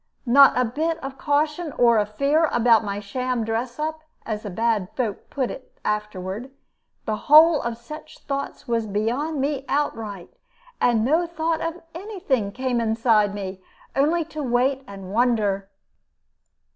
Not 0.25 0.57
a 0.57 0.65
bit 0.65 0.97
of 1.03 1.19
caution 1.19 1.73
or 1.73 1.99
of 1.99 2.15
fear 2.15 2.45
about 2.51 2.83
my 2.83 2.99
sham 2.99 3.45
dress 3.45 3.77
up, 3.77 4.01
as 4.25 4.41
the 4.41 4.49
bad 4.49 4.89
folk 4.95 5.29
put 5.29 5.51
it 5.51 5.77
afterward; 5.85 6.49
the 7.05 7.15
whole 7.29 7.61
of 7.61 7.77
such 7.77 8.17
thoughts 8.25 8.67
was 8.67 8.87
beyond 8.87 9.39
me 9.39 9.63
outright, 9.69 10.33
and 10.81 11.05
no 11.05 11.27
thought 11.27 11.61
of 11.61 11.83
any 11.93 12.19
thing 12.19 12.51
came 12.51 12.81
inside 12.81 13.35
me, 13.35 13.61
only 13.95 14.25
to 14.25 14.41
wait 14.41 14.83
and 14.87 15.13
wonder. 15.13 15.69